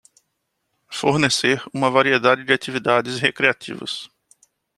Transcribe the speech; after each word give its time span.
Fornecer 0.89 1.63
uma 1.71 1.91
variedade 1.91 2.43
de 2.43 2.51
atividades 2.51 3.19
recreativas 3.19 4.09